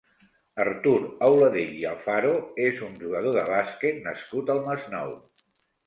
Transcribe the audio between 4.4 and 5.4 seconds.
al Masnou.